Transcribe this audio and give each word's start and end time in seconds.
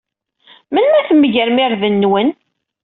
Melmi 0.71 0.97
ad 0.99 1.05
tmegrem 1.07 1.57
irden-nwen? 1.65 2.29